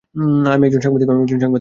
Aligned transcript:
আমি 0.47 0.63
একজন 0.67 0.81
সাংবাদিক। 0.81 1.07